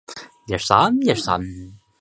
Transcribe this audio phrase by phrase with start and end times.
[0.47, 1.39] 贝恩维莱尔。